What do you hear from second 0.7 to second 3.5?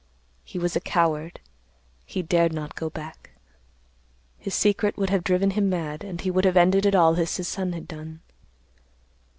a coward; he dared not go back.